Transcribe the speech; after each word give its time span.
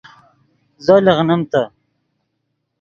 زو 0.85 0.95
لیغنیم 1.05 1.41
تے 1.51 1.63